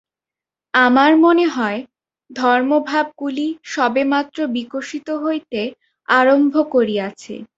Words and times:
আমার 0.73 1.11
মনে 1.17 1.45
হয়, 1.47 1.79
ধর্মভাবগুলি 2.29 3.47
সবেমাত্র 3.73 4.37
বিকশিত 4.55 5.07
হইতে 5.23 5.61
আরম্ভ 6.07 6.53
করিয়াছে। 6.73 7.35